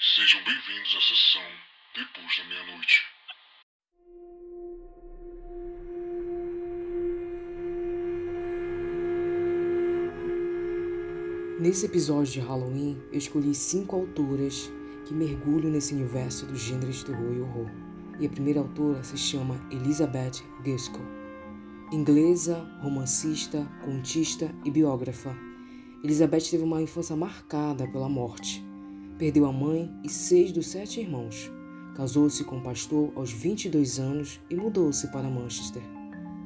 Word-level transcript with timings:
Sejam 0.00 0.40
bem-vindos 0.44 0.94
à 0.96 1.00
sessão 1.00 1.42
Depois 1.92 2.38
da 2.38 2.44
Meia-Noite. 2.44 3.02
Nesse 11.58 11.86
episódio 11.86 12.32
de 12.34 12.38
Halloween, 12.38 13.02
eu 13.10 13.18
escolhi 13.18 13.52
cinco 13.52 13.96
autoras 13.96 14.70
que 15.04 15.12
mergulham 15.12 15.72
nesse 15.72 15.94
universo 15.94 16.46
do 16.46 16.54
gênero 16.54 16.92
de 16.92 17.04
terror 17.04 17.34
e 17.34 17.40
horror. 17.40 17.70
E 18.20 18.26
a 18.26 18.30
primeira 18.30 18.60
autora 18.60 19.02
se 19.02 19.18
chama 19.18 19.60
Elizabeth 19.72 20.44
Gaskell. 20.64 21.04
Inglesa, 21.90 22.60
romancista, 22.82 23.66
contista 23.84 24.48
e 24.64 24.70
biógrafa, 24.70 25.36
Elizabeth 26.04 26.48
teve 26.48 26.62
uma 26.62 26.80
infância 26.80 27.16
marcada 27.16 27.88
pela 27.88 28.08
morte. 28.08 28.67
Perdeu 29.18 29.46
a 29.46 29.52
mãe 29.52 29.92
e 30.04 30.08
seis 30.08 30.52
dos 30.52 30.68
sete 30.68 31.00
irmãos. 31.00 31.50
Casou-se 31.96 32.44
com 32.44 32.58
um 32.58 32.62
pastor 32.62 33.10
aos 33.16 33.32
22 33.32 33.98
anos 33.98 34.38
e 34.48 34.54
mudou-se 34.54 35.08
para 35.08 35.28
Manchester. 35.28 35.82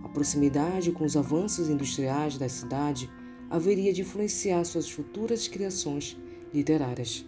A 0.03 0.09
proximidade 0.09 0.91
com 0.91 1.05
os 1.05 1.15
avanços 1.15 1.69
industriais 1.69 2.39
da 2.39 2.49
cidade 2.49 3.11
haveria 3.51 3.93
de 3.93 4.01
influenciar 4.01 4.65
suas 4.65 4.91
futuras 4.91 5.47
criações 5.47 6.17
literárias. 6.55 7.27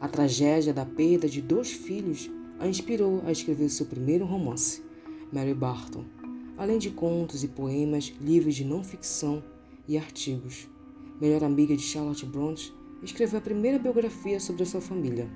A 0.00 0.06
tragédia 0.06 0.72
da 0.72 0.86
perda 0.86 1.28
de 1.28 1.42
dois 1.42 1.72
filhos 1.72 2.30
a 2.60 2.68
inspirou 2.68 3.20
a 3.26 3.32
escrever 3.32 3.70
seu 3.70 3.86
primeiro 3.86 4.24
romance, 4.24 4.80
Mary 5.32 5.54
Barton, 5.54 6.04
além 6.56 6.78
de 6.78 6.90
contos 6.90 7.42
e 7.42 7.48
poemas, 7.48 8.14
livros 8.20 8.54
de 8.54 8.64
não 8.64 8.84
ficção 8.84 9.42
e 9.88 9.98
artigos. 9.98 10.68
Melhor 11.20 11.42
amiga 11.42 11.76
de 11.76 11.82
Charlotte 11.82 12.24
Bronte, 12.24 12.72
escreveu 13.02 13.38
a 13.38 13.42
primeira 13.42 13.78
biografia 13.78 14.40
sobre 14.40 14.62
a 14.62 14.66
sua 14.66 14.80
família 14.80 15.28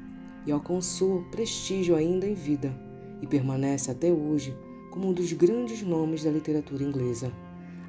e 0.47 0.53
alcançou 0.53 1.23
prestígio 1.30 1.95
ainda 1.95 2.27
em 2.27 2.34
vida 2.34 2.75
e 3.21 3.27
permanece 3.27 3.91
até 3.91 4.11
hoje 4.11 4.56
como 4.91 5.09
um 5.09 5.12
dos 5.12 5.33
grandes 5.33 5.83
nomes 5.83 6.25
da 6.25 6.31
literatura 6.31 6.83
inglesa. 6.83 7.33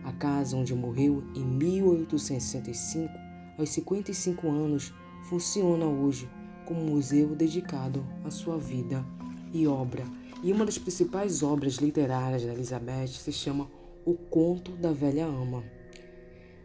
A 0.04 0.12
casa 0.12 0.58
onde 0.58 0.74
morreu 0.74 1.24
em 1.36 1.44
1865, 1.44 3.12
aos 3.58 3.70
55 3.70 4.48
anos, 4.48 4.94
funciona 5.24 5.86
hoje 5.86 6.30
como 6.66 6.82
um 6.82 6.92
museu 6.92 7.36
dedicado 7.36 8.06
à 8.24 8.32
sua 8.32 8.58
vida 8.58 9.06
e 9.54 9.68
obra. 9.68 10.04
E 10.42 10.52
uma 10.52 10.66
das 10.66 10.78
principais 10.78 11.44
obras 11.44 11.76
literárias 11.76 12.44
da 12.44 12.54
Elizabeth 12.54 13.08
se 13.08 13.32
chama 13.32 13.70
O 14.06 14.14
Conto 14.14 14.72
da 14.74 14.92
Velha 14.92 15.26
Ama. 15.26 15.64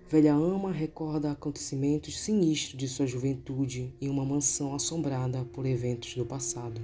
Velha 0.06 0.34
Ama 0.34 0.70
recorda 0.70 1.30
acontecimentos 1.30 2.20
sinistros 2.20 2.76
de 2.76 2.86
sua 2.86 3.06
juventude 3.06 3.90
em 3.98 4.10
uma 4.10 4.22
mansão 4.22 4.74
assombrada 4.74 5.42
por 5.46 5.64
eventos 5.64 6.14
do 6.14 6.26
passado. 6.26 6.78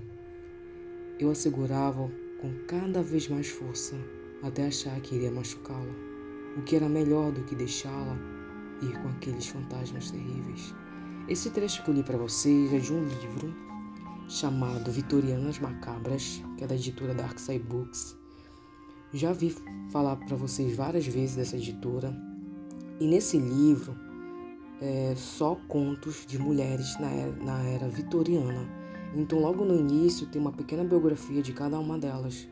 Eu 1.19 1.31
a 1.31 1.35
segurava 1.35 2.11
com 2.41 2.51
cada 2.67 3.03
vez 3.03 3.29
mais 3.29 3.47
força 3.47 3.95
até 4.43 4.67
achar 4.67 4.99
que 5.03 5.15
iria 5.15 5.31
machucá-la 5.31 5.95
o 6.57 6.63
que 6.63 6.75
era 6.75 6.89
melhor 6.89 7.31
do 7.31 7.45
que 7.45 7.55
deixá-la 7.55 8.17
ir 8.81 8.99
com 9.03 9.09
aqueles 9.09 9.49
fantasmas 9.49 10.11
terríveis. 10.11 10.75
Esse 11.29 11.51
trecho 11.51 11.85
que 11.85 11.91
eu 11.91 11.95
li 11.95 12.03
para 12.03 12.17
vocês 12.17 12.73
é 12.73 12.79
de 12.79 12.91
um 12.91 13.05
livro 13.05 13.55
chamado 14.29 14.91
Vitorianas 14.91 15.59
Macabras, 15.59 16.43
que 16.57 16.65
é 16.65 16.67
da 16.67 16.75
editora 16.75 17.15
Darkside 17.15 17.65
Books. 17.65 18.17
Já 19.13 19.35
vi 19.35 19.55
falar 19.91 20.17
para 20.17 20.37
vocês 20.37 20.75
várias 20.75 21.07
vezes 21.07 21.37
dessa 21.37 21.57
editora. 21.59 22.30
E 23.01 23.07
nesse 23.07 23.39
livro 23.39 23.97
é 24.81 25.15
só 25.17 25.57
contos 25.67 26.25
de 26.27 26.39
mulheres 26.39 26.99
na 27.01 27.11
era, 27.11 27.33
na 27.43 27.63
era 27.63 27.89
vitoriana. 27.89 28.69
Então, 29.17 29.41
logo 29.41 29.65
no 29.65 29.77
início, 29.77 30.27
tem 30.27 30.41
uma 30.41 30.53
pequena 30.53 30.85
biografia 30.85 31.43
de 31.43 31.53
cada 31.53 31.79
uma 31.79 31.99
delas. 31.99 32.47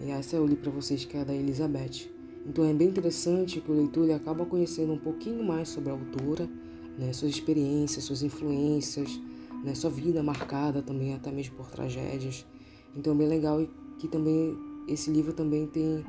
E 0.00 0.10
essa 0.10 0.36
eu 0.36 0.46
li 0.46 0.56
para 0.56 0.70
vocês, 0.70 1.04
que 1.04 1.16
é 1.16 1.24
da 1.24 1.34
Elizabeth. 1.34 2.16
Então 2.48 2.64
é 2.64 2.72
bem 2.72 2.88
interessante 2.88 3.60
que 3.60 3.70
o 3.70 3.74
leitor 3.74 4.04
ele 4.04 4.12
acaba 4.12 4.46
conhecendo 4.46 4.92
um 4.92 4.98
pouquinho 4.98 5.42
mais 5.42 5.68
sobre 5.68 5.90
a 5.90 5.94
autora, 5.94 6.48
né, 6.96 7.12
suas 7.12 7.32
experiências, 7.32 8.04
suas 8.04 8.22
influências, 8.22 9.20
né, 9.64 9.74
sua 9.74 9.90
vida 9.90 10.22
marcada 10.22 10.80
também 10.80 11.12
até 11.12 11.32
mesmo 11.32 11.56
por 11.56 11.68
tragédias. 11.68 12.46
Então 12.94 13.14
é 13.14 13.16
bem 13.16 13.26
legal 13.26 13.66
que 13.98 14.06
também 14.06 14.56
esse 14.86 15.10
livro 15.10 15.32
também 15.32 15.66
tem 15.66 16.04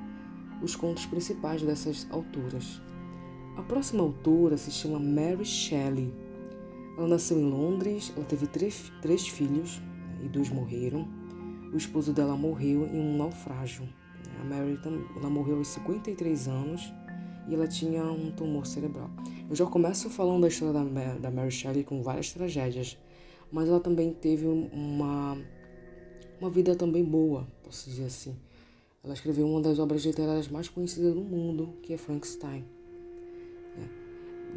os 0.61 0.75
contos 0.75 1.07
principais 1.07 1.63
dessas 1.63 2.05
autoras. 2.11 2.79
A 3.57 3.63
próxima 3.63 4.03
autora 4.03 4.55
se 4.55 4.69
chama 4.69 4.99
Mary 4.99 5.43
Shelley. 5.43 6.13
Ela 6.95 7.07
nasceu 7.07 7.39
em 7.39 7.49
Londres, 7.49 8.13
ela 8.15 8.23
teve 8.23 8.45
três, 8.45 8.91
três 9.01 9.27
filhos 9.27 9.79
né, 9.79 10.25
e 10.25 10.29
dois 10.29 10.51
morreram. 10.51 11.07
O 11.73 11.75
esposo 11.75 12.13
dela 12.13 12.37
morreu 12.37 12.85
em 12.85 12.99
um 12.99 13.17
naufrágio. 13.17 13.89
A 14.39 14.43
Mary 14.43 14.79
ela 15.15 15.29
morreu 15.29 15.57
aos 15.57 15.69
53 15.69 16.47
anos 16.47 16.93
e 17.47 17.55
ela 17.55 17.67
tinha 17.67 18.03
um 18.03 18.31
tumor 18.31 18.67
cerebral. 18.67 19.09
Eu 19.49 19.55
já 19.55 19.65
começo 19.65 20.07
falando 20.07 20.41
da 20.41 20.49
história 20.49 20.73
da, 20.73 21.15
da 21.15 21.31
Mary 21.31 21.49
Shelley 21.49 21.83
com 21.83 22.03
várias 22.03 22.31
tragédias, 22.31 22.95
mas 23.51 23.67
ela 23.67 23.79
também 23.79 24.13
teve 24.13 24.45
uma, 24.45 25.35
uma 26.39 26.49
vida 26.51 26.75
também 26.75 27.03
boa, 27.03 27.47
posso 27.63 27.89
dizer 27.89 28.05
assim. 28.05 28.35
Ela 29.03 29.15
escreveu 29.15 29.47
uma 29.47 29.61
das 29.61 29.79
obras 29.79 30.05
literárias 30.05 30.47
mais 30.47 30.69
conhecidas 30.69 31.15
do 31.15 31.21
mundo, 31.21 31.73
que 31.81 31.91
é 31.91 31.97
Frankenstein. 31.97 32.76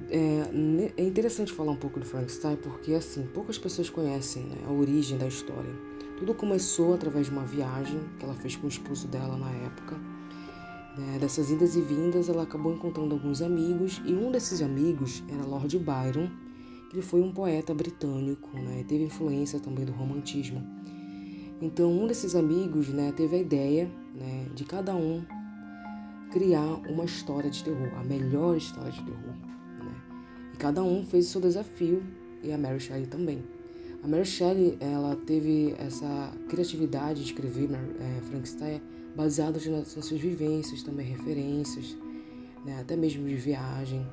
É, 0.08 0.92
é, 0.96 1.04
interessante 1.04 1.52
falar 1.52 1.72
um 1.72 1.76
pouco 1.76 2.00
de 2.00 2.06
Frankenstein 2.06 2.56
porque, 2.56 2.94
assim, 2.94 3.26
poucas 3.34 3.58
pessoas 3.58 3.90
conhecem 3.90 4.44
né, 4.44 4.56
a 4.66 4.72
origem 4.72 5.18
da 5.18 5.26
história. 5.26 5.70
Tudo 6.16 6.34
começou 6.34 6.94
através 6.94 7.26
de 7.26 7.32
uma 7.32 7.44
viagem 7.44 8.00
que 8.18 8.24
ela 8.24 8.34
fez 8.34 8.56
com 8.56 8.66
o 8.66 8.68
esposo 8.68 9.08
dela 9.08 9.36
na 9.36 9.50
época. 9.50 9.96
É, 11.14 11.18
dessas 11.18 11.50
idas 11.50 11.76
e 11.76 11.80
vindas, 11.80 12.28
ela 12.28 12.42
acabou 12.42 12.74
encontrando 12.74 13.14
alguns 13.14 13.40
amigos 13.40 14.02
e 14.04 14.12
um 14.12 14.30
desses 14.30 14.60
amigos 14.60 15.22
era 15.28 15.44
Lord 15.44 15.78
Byron, 15.78 16.28
que 16.90 17.00
foi 17.00 17.20
um 17.20 17.32
poeta 17.32 17.72
britânico, 17.72 18.48
né, 18.58 18.80
e 18.80 18.84
teve 18.84 19.04
influência 19.04 19.60
também 19.60 19.84
do 19.84 19.92
romantismo. 19.92 20.60
Então, 21.62 21.92
um 21.92 22.06
desses 22.06 22.34
amigos 22.34 22.88
né, 22.88 23.12
teve 23.12 23.36
a 23.36 23.38
ideia 23.38 23.90
né, 24.14 24.46
de 24.54 24.64
cada 24.64 24.94
um 24.94 25.24
criar 26.30 26.80
uma 26.88 27.04
história 27.04 27.50
de 27.50 27.62
terror, 27.62 27.90
a 27.98 28.04
melhor 28.04 28.56
história 28.56 28.90
de 28.90 29.02
terror. 29.02 29.49
Né? 30.60 30.66
Cada 30.66 30.82
um 30.82 31.04
fez 31.04 31.26
o 31.26 31.28
seu 31.30 31.40
desafio, 31.40 32.02
e 32.42 32.52
a 32.52 32.58
Mary 32.58 32.78
Shelley 32.78 33.06
também. 33.06 33.42
A 34.02 34.08
Mary 34.08 34.24
Shelley 34.24 34.76
ela 34.78 35.16
teve 35.16 35.74
essa 35.78 36.32
criatividade 36.48 37.20
de 37.20 37.32
escrever 37.32 37.68
é, 37.72 38.20
Frankenstein 38.22 38.82
baseada 39.16 39.58
nas 39.70 39.88
suas 39.88 40.10
vivências, 40.10 40.82
também 40.82 41.06
referências, 41.06 41.96
né, 42.64 42.78
até 42.80 42.96
mesmo 42.96 43.26
de 43.26 43.34
viagem. 43.34 44.06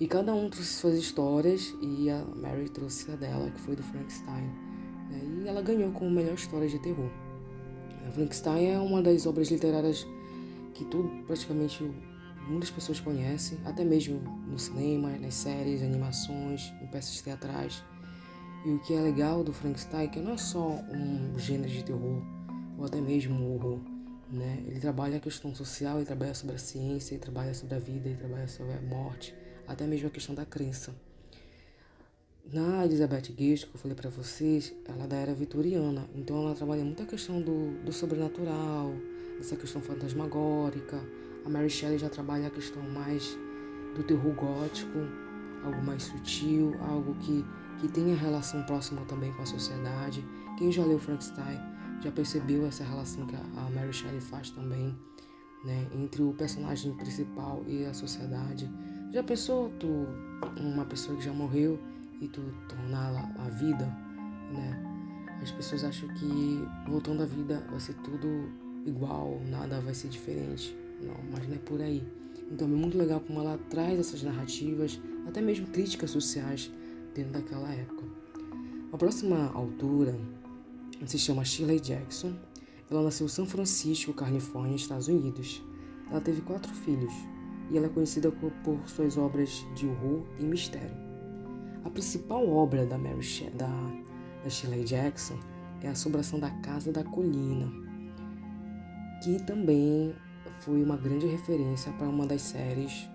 E 0.00 0.06
cada 0.06 0.34
um 0.34 0.48
trouxe 0.48 0.72
suas 0.72 0.98
histórias 0.98 1.74
e 1.80 2.10
a 2.10 2.24
Mary 2.36 2.68
trouxe 2.68 3.10
a 3.10 3.16
dela, 3.16 3.50
que 3.50 3.60
foi 3.60 3.76
do 3.76 3.82
Frankenstein. 3.82 4.44
Né, 5.10 5.42
e 5.44 5.48
ela 5.48 5.62
ganhou 5.62 5.90
como 5.92 6.10
melhor 6.10 6.34
história 6.34 6.68
de 6.68 6.78
terror. 6.80 7.10
Frankenstein 8.12 8.70
é 8.70 8.78
uma 8.78 9.02
das 9.02 9.26
obras 9.26 9.50
literárias 9.50 10.06
que 10.74 10.84
tudo, 10.84 11.08
praticamente 11.26 11.84
muitas 12.48 12.70
pessoas 12.70 12.98
conhecem, 12.98 13.58
até 13.64 13.84
mesmo 13.84 14.20
no 14.46 14.58
cinema, 14.58 15.10
nas 15.18 15.34
séries, 15.34 15.82
animações, 15.82 16.72
em 16.82 16.86
peças 16.86 17.20
teatrais. 17.20 17.82
E 18.64 18.70
o 18.70 18.78
que 18.80 18.94
é 18.94 19.00
legal 19.00 19.44
do 19.44 19.52
Frankenstein 19.52 20.04
é 20.04 20.08
que 20.08 20.20
não 20.20 20.32
é 20.32 20.36
só 20.36 20.68
um 20.68 21.38
gênero 21.38 21.70
de 21.70 21.84
terror, 21.84 22.22
ou 22.76 22.84
até 22.84 23.00
mesmo 23.00 23.54
horror, 23.54 23.78
né? 24.30 24.62
Ele 24.66 24.80
trabalha 24.80 25.18
a 25.18 25.20
questão 25.20 25.54
social, 25.54 25.98
ele 25.98 26.06
trabalha 26.06 26.34
sobre 26.34 26.56
a 26.56 26.58
ciência, 26.58 27.14
ele 27.14 27.22
trabalha 27.22 27.54
sobre 27.54 27.76
a 27.76 27.78
vida, 27.78 28.08
ele 28.08 28.18
trabalha 28.18 28.48
sobre 28.48 28.72
a 28.74 28.80
morte, 28.80 29.34
até 29.66 29.86
mesmo 29.86 30.08
a 30.08 30.10
questão 30.10 30.34
da 30.34 30.44
crença. 30.44 30.94
Na 32.50 32.84
Elizabeth 32.84 33.30
Guest, 33.36 33.66
que 33.66 33.74
eu 33.74 33.78
falei 33.78 33.94
para 33.94 34.08
vocês, 34.08 34.74
ela 34.86 35.04
é 35.04 35.06
da 35.06 35.16
era 35.16 35.34
vitoriana, 35.34 36.08
então 36.14 36.42
ela 36.42 36.54
trabalha 36.54 36.82
muito 36.82 37.02
a 37.02 37.06
questão 37.06 37.42
do, 37.42 37.84
do 37.84 37.92
sobrenatural, 37.92 38.92
essa 39.38 39.54
questão 39.54 39.82
fantasmagórica. 39.82 40.98
A 41.48 41.50
Mary 41.50 41.70
Shelley 41.70 41.96
já 41.96 42.10
trabalha 42.10 42.48
a 42.48 42.50
questão 42.50 42.82
mais 42.90 43.38
do 43.96 44.02
terror 44.02 44.34
gótico, 44.34 44.98
algo 45.64 45.82
mais 45.82 46.02
sutil, 46.02 46.76
algo 46.78 47.14
que 47.14 47.42
que 47.78 47.88
tenha 47.88 48.14
relação 48.14 48.62
próxima 48.64 49.00
também 49.06 49.32
com 49.32 49.42
a 49.42 49.46
sociedade. 49.46 50.22
Quem 50.58 50.70
já 50.70 50.84
leu 50.84 50.98
Frankenstein 50.98 51.58
já 52.02 52.10
percebeu 52.10 52.66
essa 52.66 52.84
relação 52.84 53.24
que 53.26 53.34
a 53.34 53.70
Mary 53.70 53.92
Shelley 53.92 54.20
faz 54.20 54.50
também, 54.50 54.94
né, 55.64 55.86
entre 55.94 56.22
o 56.22 56.34
personagem 56.34 56.92
principal 56.96 57.64
e 57.66 57.86
a 57.86 57.94
sociedade. 57.94 58.68
Já 59.12 59.22
pensou 59.22 59.70
tu, 59.78 60.06
uma 60.60 60.84
pessoa 60.84 61.16
que 61.16 61.24
já 61.24 61.32
morreu 61.32 61.78
e 62.20 62.28
tu 62.28 62.42
torná-la 62.68 63.32
a 63.38 63.48
vida, 63.48 63.86
né? 64.52 65.38
As 65.40 65.52
pessoas 65.52 65.84
acham 65.84 66.08
que 66.10 66.62
voltando 66.88 67.22
à 67.22 67.26
vida 67.26 67.64
vai 67.70 67.80
ser 67.80 67.94
tudo 67.94 68.50
igual, 68.84 69.40
nada 69.48 69.80
vai 69.80 69.94
ser 69.94 70.08
diferente. 70.08 70.76
Não, 71.02 71.16
mas 71.32 71.46
não 71.48 71.54
é 71.54 71.58
por 71.58 71.80
aí. 71.80 72.02
Então 72.50 72.66
é 72.66 72.70
muito 72.70 72.96
legal 72.96 73.20
como 73.20 73.40
ela 73.40 73.58
traz 73.70 73.98
essas 73.98 74.22
narrativas, 74.22 75.00
até 75.26 75.40
mesmo 75.40 75.66
críticas 75.68 76.10
sociais 76.10 76.70
dentro 77.14 77.32
daquela 77.32 77.72
época. 77.72 78.04
A 78.92 78.96
próxima 78.96 79.50
autora 79.52 80.18
se 81.06 81.18
chama 81.18 81.44
Shirley 81.44 81.80
Jackson. 81.80 82.34
Ela 82.90 83.02
nasceu 83.02 83.26
em 83.26 83.28
São 83.28 83.46
Francisco, 83.46 84.14
Califórnia, 84.14 84.76
Estados 84.76 85.08
Unidos. 85.08 85.62
Ela 86.10 86.20
teve 86.20 86.40
quatro 86.40 86.72
filhos 86.72 87.12
e 87.70 87.76
ela 87.76 87.86
é 87.86 87.90
conhecida 87.90 88.32
por 88.32 88.88
suas 88.88 89.18
obras 89.18 89.66
de 89.74 89.86
horror 89.86 90.24
e 90.40 90.44
mistério. 90.44 90.96
A 91.84 91.90
principal 91.90 92.48
obra 92.48 92.86
da 92.86 92.96
Mary 92.96 93.22
She 93.22 93.50
da, 93.50 93.68
da 94.42 94.48
Shirley 94.48 94.84
Jackson 94.84 95.38
é 95.82 95.88
A 95.88 95.92
Assombração 95.92 96.40
da 96.40 96.50
Casa 96.60 96.90
da 96.90 97.04
Colina, 97.04 97.70
que 99.22 99.42
também 99.44 100.14
foi 100.60 100.82
uma 100.82 100.96
grande 100.96 101.26
referência 101.26 101.92
para 101.92 102.08
uma 102.08 102.26
das 102.26 102.42
séries 102.42 103.08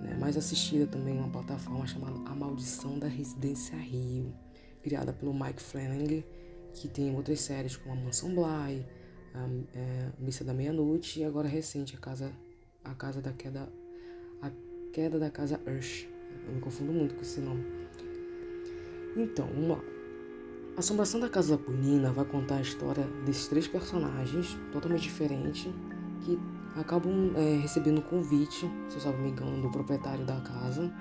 né, 0.00 0.16
mais 0.20 0.36
assistida 0.36 0.86
também, 0.86 1.18
uma 1.18 1.28
plataforma 1.28 1.86
chamada 1.86 2.16
A 2.30 2.34
Maldição 2.34 2.98
da 2.98 3.06
Residência 3.06 3.76
Rio 3.76 4.32
criada 4.86 5.12
pelo 5.12 5.34
Mike 5.34 5.60
Flanagan, 5.60 6.22
que 6.72 6.86
tem 6.86 7.12
outras 7.16 7.40
séries 7.40 7.76
como 7.76 7.92
A 7.92 8.04
Mansão 8.04 8.32
Bly, 8.32 8.86
a, 9.34 9.48
é, 9.74 10.12
Missa 10.16 10.44
da 10.44 10.54
Meia-Noite 10.54 11.18
e 11.18 11.24
agora 11.24 11.48
recente 11.48 11.96
a 11.96 11.98
Casa, 11.98 12.30
a 12.84 12.94
Casa 12.94 13.20
da 13.20 13.32
Queda, 13.32 13.68
a 14.40 14.50
Queda 14.92 15.18
da 15.18 15.28
Casa 15.28 15.60
Ursh. 15.66 16.06
Eu 16.46 16.54
me 16.54 16.60
confundo 16.60 16.92
muito 16.92 17.16
com 17.16 17.22
esse 17.22 17.40
nome. 17.40 17.64
Então, 19.16 19.48
uma 19.48 19.82
a 20.76 20.80
Assombração 20.80 21.18
da 21.18 21.28
Casa 21.28 21.56
da 21.56 21.64
Punina 21.64 22.12
vai 22.12 22.26
contar 22.26 22.58
a 22.58 22.60
história 22.60 23.04
desses 23.24 23.48
três 23.48 23.66
personagens 23.66 24.56
totalmente 24.70 25.02
diferentes 25.02 25.72
que 26.20 26.38
acabam 26.76 27.32
é, 27.36 27.58
recebendo 27.60 27.98
um 27.98 28.02
convite, 28.02 28.70
se 28.88 29.04
eu 29.04 29.12
não 29.12 29.20
me 29.20 29.30
engano, 29.30 29.62
do 29.62 29.70
proprietário 29.70 30.24
da 30.24 30.40
casa, 30.40 30.92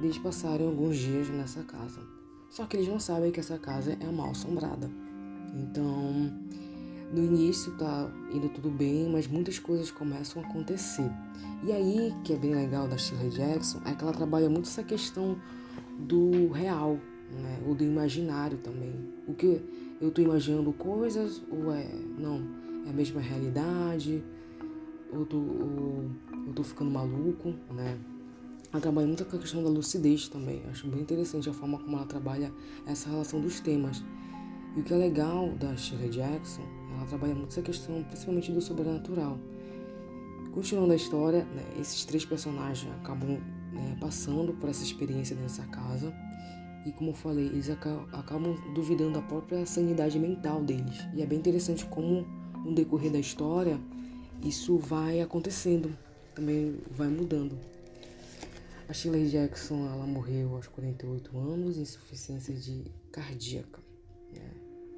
de 0.00 0.20
passarem 0.20 0.66
alguns 0.66 0.96
dias 0.96 1.28
nessa 1.30 1.62
casa. 1.62 2.00
Só 2.50 2.66
que 2.66 2.76
eles 2.76 2.88
não 2.88 3.00
sabem 3.00 3.32
que 3.32 3.40
essa 3.40 3.58
casa 3.58 3.96
é 3.98 4.12
mal 4.12 4.30
assombrada. 4.30 4.90
Então, 5.54 6.32
no 7.12 7.24
início 7.24 7.72
tá 7.76 8.10
indo 8.32 8.48
tudo 8.48 8.70
bem, 8.70 9.08
mas 9.10 9.26
muitas 9.26 9.58
coisas 9.58 9.90
começam 9.90 10.42
a 10.42 10.46
acontecer. 10.46 11.10
E 11.64 11.72
aí, 11.72 12.14
que 12.22 12.32
é 12.32 12.36
bem 12.36 12.54
legal 12.54 12.86
da 12.86 12.96
Shirley 12.96 13.30
Jackson, 13.30 13.80
é 13.86 13.94
que 13.94 14.02
ela 14.02 14.12
trabalha 14.12 14.50
muito 14.50 14.68
essa 14.68 14.82
questão 14.82 15.38
do 15.98 16.50
real, 16.50 16.98
né? 17.30 17.60
Ou 17.66 17.74
do 17.74 17.84
imaginário 17.84 18.58
também. 18.58 18.92
O 19.26 19.34
que 19.34 19.62
eu 20.00 20.10
tô 20.10 20.20
imaginando 20.20 20.72
coisas 20.72 21.42
ou 21.50 21.72
é 21.72 21.88
não, 22.18 22.42
é 22.86 22.90
a 22.90 22.92
mesma 22.92 23.20
realidade? 23.20 24.22
Ou, 25.14 25.24
tô, 25.26 25.38
eu 25.38 26.52
tô 26.54 26.62
ficando 26.62 26.90
maluco, 26.90 27.54
né? 27.72 27.98
Ela 28.72 28.80
trabalha 28.80 29.06
muito 29.06 29.24
com 29.24 29.36
a 29.36 29.38
questão 29.38 29.62
da 29.62 29.68
lucidez 29.68 30.28
também. 30.28 30.60
Eu 30.64 30.70
acho 30.70 30.88
bem 30.88 31.00
interessante 31.00 31.48
a 31.48 31.52
forma 31.52 31.78
como 31.78 31.96
ela 31.96 32.06
trabalha 32.06 32.52
essa 32.86 33.08
relação 33.08 33.40
dos 33.40 33.60
temas. 33.60 34.04
E 34.76 34.80
o 34.80 34.82
que 34.82 34.92
é 34.92 34.96
legal 34.96 35.50
da 35.50 35.76
Shirley 35.76 36.08
Jackson, 36.08 36.62
ela 36.96 37.06
trabalha 37.06 37.34
muito 37.34 37.50
essa 37.50 37.62
questão, 37.62 38.02
principalmente 38.02 38.50
do 38.50 38.60
sobrenatural. 38.60 39.38
Continuando 40.52 40.92
a 40.92 40.96
história, 40.96 41.44
né, 41.44 41.64
esses 41.80 42.04
três 42.04 42.24
personagens 42.24 42.92
acabam 43.00 43.38
né, 43.72 43.96
passando 44.00 44.52
por 44.54 44.68
essa 44.68 44.82
experiência 44.82 45.36
nessa 45.36 45.64
casa. 45.66 46.12
E 46.84 46.92
como 46.92 47.10
eu 47.10 47.14
falei, 47.14 47.46
eles 47.46 47.70
acabam 47.70 48.56
duvidando 48.74 49.12
da 49.14 49.22
própria 49.22 49.64
sanidade 49.64 50.18
mental 50.18 50.62
deles. 50.62 50.98
E 51.14 51.22
é 51.22 51.26
bem 51.26 51.38
interessante 51.38 51.86
como, 51.86 52.26
no 52.64 52.74
decorrer 52.74 53.10
da 53.10 53.18
história, 53.18 53.80
isso 54.42 54.76
vai 54.78 55.20
acontecendo, 55.20 55.96
também 56.34 56.78
vai 56.90 57.08
mudando. 57.08 57.58
A 58.88 58.92
Shirley 58.92 59.28
Jackson 59.28 59.86
ela 59.86 60.06
morreu 60.06 60.56
aos 60.56 60.66
48 60.66 61.38
anos, 61.38 61.78
insuficiência 61.78 62.52
de 62.54 62.84
cardíaca. 63.10 63.80
Né? 64.32 64.50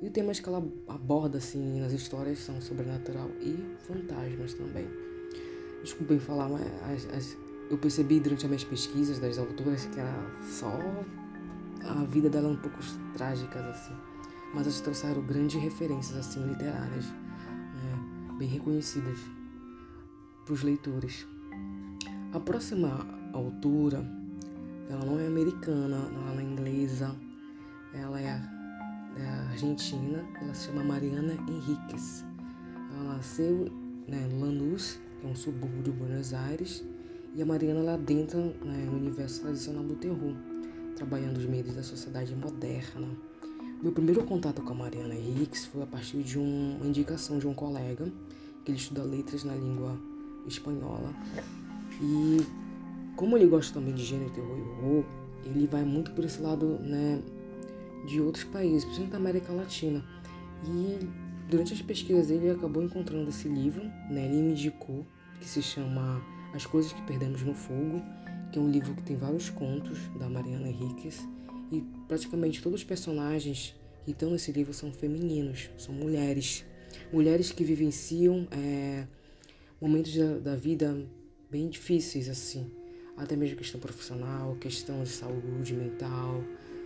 E 0.03 0.07
os 0.07 0.13
temas 0.13 0.41
que 0.41 0.49
ela 0.49 0.67
aborda 0.89 1.39
assim 1.39 1.81
nas 1.81 1.93
histórias 1.93 2.41
são 2.41 2.61
sobrenatural 2.61 3.31
e 3.41 3.77
fantasmas 3.87 4.55
também. 4.55 4.87
Desculpem 5.83 6.19
falar, 6.19 6.49
mas 6.49 6.67
as, 6.83 7.15
as, 7.15 7.37
eu 7.71 7.79
percebi 7.79 8.19
durante 8.19 8.45
as 8.45 8.51
minhas 8.51 8.65
pesquisas 8.65 9.21
das 9.21 9.39
autoras 9.39 9.87
que 9.87 10.01
era 10.01 10.15
só 10.43 10.73
a 11.85 12.05
vida 12.05 12.29
dela 12.29 12.49
um 12.49 12.57
pouco 12.57 12.79
trágicas 13.15 13.65
assim, 13.67 13.95
mas 14.53 14.63
elas 14.63 14.81
trouxeram 14.81 15.23
grandes 15.23 15.63
referências 15.63 16.17
assim 16.17 16.45
literárias? 16.45 17.05
Bem 18.39 18.49
reconhecidas 18.49 19.19
para 20.45 20.55
os 20.55 20.63
leitores. 20.63 21.27
A 22.33 22.41
próxima 22.41 23.07
autora, 23.33 24.05
ela 24.89 25.05
não 25.05 25.19
é 25.19 25.27
americana, 25.27 25.97
ela 26.31 26.41
é 26.41 26.45
inglesa, 26.45 27.15
ela 27.93 28.21
é, 28.21 28.41
é 29.17 29.29
argentina, 29.51 30.25
ela 30.41 30.55
se 30.55 30.67
chama 30.67 30.85
Mariana 30.85 31.35
Henriquez. 31.49 32.25
Ela 32.93 33.15
nasceu 33.15 33.71
né, 34.07 34.29
em 34.31 34.41
Lanús, 34.41 34.99
que 35.21 35.27
é 35.27 35.31
um 35.31 35.35
subúrbio 35.35 35.83
de 35.83 35.91
Buenos 35.91 36.33
Aires, 36.33 36.85
e 37.35 37.43
a 37.43 37.47
Mariana 37.47 37.81
ela 37.81 37.95
adentra 37.95 38.41
né, 38.41 38.87
no 38.87 38.97
universo 38.97 39.43
tradicional 39.43 39.85
do 39.85 39.95
terror, 39.97 40.35
trabalhando 40.95 41.39
os 41.39 41.47
meios 41.47 41.75
da 41.75 41.83
sociedade 41.83 42.35
moderna. 42.35 43.09
Meu 43.83 43.93
primeiro 43.93 44.25
contato 44.25 44.63
com 44.63 44.73
a 44.73 44.75
Mariana 44.75 45.15
Henriquez 45.15 45.67
foi 45.67 45.83
a 45.83 45.87
partir 45.87 46.23
de 46.23 46.39
um, 46.39 46.77
uma 46.77 46.87
indicação 46.87 47.39
de 47.39 47.47
um 47.47 47.53
colega, 47.53 48.11
que 48.65 48.71
ele 48.71 48.79
estuda 48.79 49.03
letras 49.03 49.45
na 49.45 49.55
língua 49.55 50.01
espanhola. 50.47 51.15
E 52.01 52.39
como 53.17 53.37
ele 53.37 53.47
gosta 53.47 53.75
também 53.75 53.95
de 53.95 54.03
gênero, 54.03 54.31
terror 54.31 54.57
e 54.57 54.63
horror, 54.63 55.05
ele 55.45 55.67
vai 55.67 55.85
muito 55.85 56.11
por 56.13 56.25
esse 56.25 56.41
lado, 56.41 56.79
né, 56.81 57.21
de 58.07 58.19
outros 58.19 58.45
países, 58.45 58.85
principalmente 58.85 59.13
da 59.13 59.19
América 59.19 59.53
Latina. 59.53 60.03
E 60.65 61.07
durante 61.49 61.75
as 61.75 61.83
pesquisas 61.83 62.31
ele 62.31 62.51
acabou 62.51 62.83
encontrando 62.83 63.29
esse 63.29 63.47
livro, 63.47 63.85
né, 64.11 64.25
ele 64.25 64.41
me 64.41 64.53
indicou, 64.53 65.07
que 65.39 65.47
se 65.47 65.61
chama 65.61 66.23
As 66.55 66.65
Coisas 66.65 66.93
que 66.93 67.03
Perdemos 67.03 67.43
no 67.43 67.53
Fogo, 67.53 68.01
que 68.51 68.59
é 68.59 68.63
um 68.63 68.71
livro 68.71 68.95
que 68.95 69.03
tem 69.03 69.17
vários 69.17 69.51
contos 69.51 69.99
da 70.19 70.31
Mariana 70.31 70.67
Henriquez, 70.67 71.21
e 71.71 71.83
praticamente 72.07 72.63
todos 72.63 72.81
os 72.81 72.85
personagens 72.85 73.75
que 74.05 74.13
estão 74.13 74.31
nesse 74.31 74.53
livro 74.53 74.73
são 74.73 74.93
femininos, 74.93 75.71
são 75.77 75.95
mulheres. 75.95 76.65
Mulheres 77.13 77.53
que 77.53 77.65
vivenciam 77.65 78.47
é, 78.51 79.07
momentos 79.81 80.15
da, 80.17 80.39
da 80.39 80.57
vida 80.57 81.07
bem 81.51 81.69
difíceis, 81.69 82.29
assim 82.29 82.71
até 83.17 83.35
mesmo 83.35 83.57
questão 83.57 83.81
profissional, 83.81 84.57
questão 84.57 85.03
de 85.03 85.09
saúde 85.09 85.75
mental, 85.75 86.43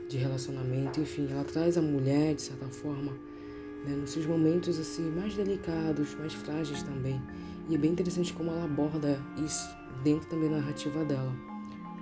de 0.08 0.16
relacionamento, 0.16 1.00
enfim, 1.00 1.28
ela 1.30 1.44
traz 1.44 1.76
a 1.76 1.82
mulher, 1.82 2.34
de 2.34 2.42
certa 2.42 2.66
forma, 2.66 3.12
né, 3.84 3.96
nos 3.96 4.10
seus 4.10 4.26
momentos 4.26 4.78
assim 4.78 5.02
mais 5.10 5.34
delicados, 5.34 6.14
mais 6.14 6.32
frágeis 6.32 6.82
também. 6.82 7.20
E 7.68 7.74
é 7.74 7.78
bem 7.78 7.92
interessante 7.92 8.32
como 8.32 8.50
ela 8.50 8.64
aborda 8.64 9.20
isso 9.44 9.68
dentro 10.02 10.28
também 10.28 10.50
da 10.50 10.56
narrativa 10.56 11.04
dela. 11.04 11.49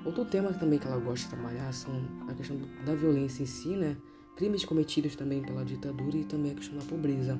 Outro 0.05 0.25
tema 0.25 0.53
também 0.53 0.79
que 0.79 0.87
ela 0.87 0.99
gosta 0.99 1.29
de 1.29 1.35
trabalhar 1.35 1.73
são 1.73 1.93
a 2.29 2.35
questão 2.35 2.59
da 2.85 2.95
violência 2.95 3.43
em 3.43 3.47
si, 3.47 3.77
né? 3.77 3.97
Crimes 4.37 4.65
cometidos 4.65 5.17
também 5.17 5.43
pela 5.43 5.65
ditadura 5.65 6.17
e 6.17 6.25
também 6.25 6.53
a 6.53 6.55
questão 6.55 6.79
da 6.79 6.85
pobreza. 6.85 7.39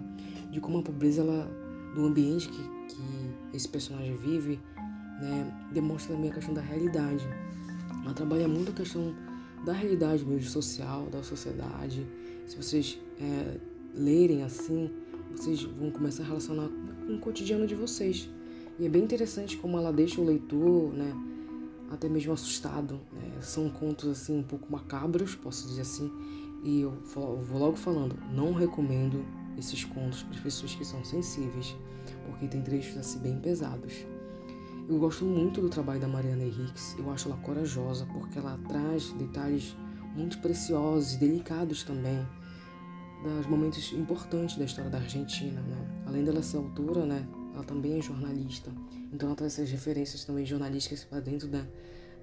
De 0.51 0.61
como 0.61 0.79
a 0.79 0.83
pobreza, 0.83 1.23
ela, 1.23 1.49
do 1.95 2.05
ambiente 2.05 2.49
que, 2.49 2.63
que 2.63 3.57
esse 3.57 3.69
personagem 3.69 4.17
vive, 4.17 4.59
né, 5.21 5.69
demonstra 5.73 6.15
também 6.15 6.31
a 6.31 6.35
questão 6.35 6.55
da 6.55 6.61
realidade. 6.61 7.25
Ela 8.05 8.15
trabalha 8.15 8.49
muito 8.49 8.71
a 8.71 8.75
questão 8.75 9.15
da 9.65 9.73
realidade 9.73 10.25
mesmo 10.25 10.49
social, 10.49 11.07
da 11.07 11.23
sociedade. 11.23 12.07
Se 12.47 12.57
vocês 12.57 12.99
é, 13.21 13.59
lerem 13.95 14.43
assim, 14.43 14.91
vocês 15.37 15.63
vão 15.63 15.91
começar 15.91 16.23
a 16.23 16.27
relacionar 16.27 16.69
com 17.07 17.15
o 17.15 17.19
cotidiano 17.19 17.67
de 17.67 17.75
vocês. 17.75 18.29
E 18.79 18.87
é 18.87 18.89
bem 18.89 19.03
interessante 19.03 19.57
como 19.57 19.77
ela 19.77 19.93
deixa 19.93 20.21
o 20.21 20.25
leitor, 20.25 20.93
né, 20.93 21.13
até 21.91 22.09
mesmo 22.09 22.33
assustado. 22.33 23.01
Né? 23.13 23.41
São 23.41 23.69
contos 23.71 24.09
assim 24.09 24.39
um 24.39 24.43
pouco 24.43 24.71
macabros, 24.71 25.35
posso 25.35 25.67
dizer 25.69 25.83
assim. 25.83 26.11
E 26.63 26.81
eu 26.81 26.91
vou 27.15 27.59
logo 27.59 27.77
falando, 27.77 28.17
não 28.33 28.53
recomendo 28.53 29.25
esses 29.57 29.85
contos 29.85 30.23
para 30.23 30.35
as 30.35 30.41
pessoas 30.41 30.75
que 30.75 30.85
são 30.85 31.05
sensíveis, 31.05 31.77
porque 32.27 32.49
tem 32.49 32.63
trechos 32.63 32.97
assim 32.97 33.19
bem 33.21 33.39
pesados. 33.39 34.07
Eu 34.89 34.99
gosto 34.99 35.25
muito 35.25 35.61
do 35.61 35.69
trabalho 35.69 36.01
da 36.01 36.09
Mariana 36.09 36.43
Henriques. 36.43 36.97
Eu 36.99 37.11
acho 37.11 37.29
ela 37.29 37.37
corajosa 37.39 38.07
porque 38.07 38.39
ela 38.39 38.59
traz 38.69 39.13
detalhes 39.13 39.77
muito 40.17 40.39
preciosos 40.39 41.15
e 41.15 41.19
delicados 41.19 41.85
também 41.85 42.27
dos 43.23 43.47
momentos 43.47 43.93
importantes 43.93 44.57
da 44.57 44.65
história 44.65 44.91
da 44.91 44.99
Argentina, 44.99 45.61
né? 45.61 46.03
Além 46.07 46.25
dela 46.25 46.43
ser 46.43 46.57
autora, 46.57 47.05
né, 47.05 47.27
ela 47.55 47.65
também 47.65 47.99
é 47.99 48.03
jornalista. 48.03 48.71
Então 49.13 49.29
ela 49.29 49.37
traz 49.37 49.55
essas 49.55 49.71
referências 49.71 50.25
também 50.25 50.45
jornalísticas 50.45 51.05
para 51.05 51.21
dentro 51.21 51.49
da, 51.49 51.65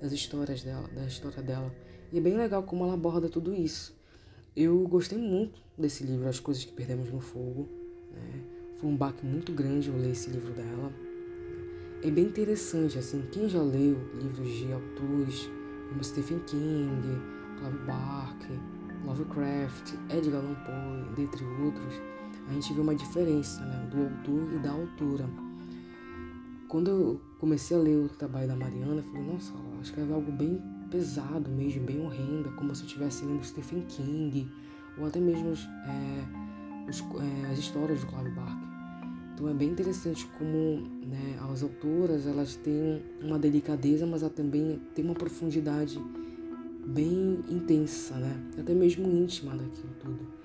das 0.02 0.12
histórias 0.12 0.64
dela, 0.64 0.88
da 0.90 1.06
história 1.06 1.42
dela. 1.42 1.74
E 2.12 2.18
é 2.18 2.22
bem 2.22 2.38
legal 2.38 2.64
como 2.64 2.84
ela 2.84 2.94
aborda 2.94 3.28
tudo 3.30 3.54
isso. 3.54 3.96
Eu 4.56 4.88
gostei 4.88 5.18
muito 5.18 5.60
desse 5.78 6.04
livro, 6.04 6.28
As 6.28 6.40
Coisas 6.40 6.64
que 6.64 6.72
Perdemos 6.72 7.12
no 7.12 7.20
Fogo. 7.20 7.68
Né? 8.12 8.42
Foi 8.78 8.90
um 8.90 8.96
baque 8.96 9.26
muito 9.26 9.52
grande 9.52 9.90
eu 9.90 9.98
ler 9.98 10.12
esse 10.12 10.30
livro 10.30 10.54
dela 10.54 10.94
é 12.06 12.12
bem 12.12 12.26
interessante, 12.26 13.00
assim, 13.00 13.24
quem 13.32 13.50
já 13.50 13.62
leu 13.64 13.98
livros 14.22 14.48
de 14.48 14.72
autores 14.72 15.50
como 15.90 16.04
Stephen 16.04 16.40
King, 16.46 17.02
Clive 17.58 17.78
Barker, 17.88 18.60
Lovecraft, 19.04 19.94
Edgar 20.12 20.40
Allan 20.40 20.54
Poe, 20.54 21.16
dentre 21.16 21.44
outros, 21.64 21.96
a 22.48 22.54
gente 22.54 22.74
vê 22.74 22.82
uma 22.82 22.96
diferença 22.96 23.62
né, 23.66 23.88
do 23.92 24.04
autor 24.04 24.54
e 24.54 24.60
da 24.60 24.72
autora. 24.72 25.30
Quando 26.68 26.90
eu 26.90 27.22
comecei 27.40 27.76
a 27.76 27.80
ler 27.80 28.06
o 28.06 28.10
trabalho 28.10 28.48
da 28.48 28.56
Mariana, 28.56 28.98
eu 28.98 29.04
falei, 29.04 29.24
nossa, 29.24 29.54
ela 29.54 29.82
escreve 29.82 30.14
algo 30.14 30.32
bem 30.32 30.62
pesado 30.90 31.50
mesmo, 31.50 31.86
bem 31.86 32.02
horrendo, 32.02 32.52
como 32.56 32.74
se 32.76 32.84
eu 32.84 32.88
estivesse 32.88 33.26
lendo 33.26 33.44
Stephen 33.44 33.82
King, 33.88 34.50
ou 34.98 35.06
até 35.06 35.20
mesmo 35.20 35.50
é, 35.50 36.90
os, 36.90 37.02
é, 37.02 37.52
as 37.52 37.60
histórias 37.60 38.02
do 38.02 38.08
Clive 38.08 38.32
Barker. 38.32 38.66
Então 39.34 39.50
é 39.50 39.54
bem 39.54 39.70
interessante 39.70 40.26
como 40.38 40.88
né, 41.06 41.38
as 41.52 41.62
autoras 41.62 42.26
elas 42.26 42.56
têm 42.56 43.04
uma 43.22 43.38
delicadeza, 43.38 44.06
mas 44.06 44.22
ela 44.22 44.32
também 44.32 44.80
tem 44.94 45.04
uma 45.04 45.14
profundidade 45.14 46.00
bem 46.86 47.42
intensa, 47.50 48.16
né? 48.16 48.34
Até 48.58 48.74
mesmo 48.74 49.06
íntima 49.10 49.52
daquilo 49.52 49.94
tudo. 50.00 50.45